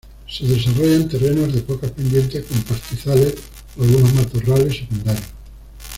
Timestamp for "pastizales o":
2.63-3.83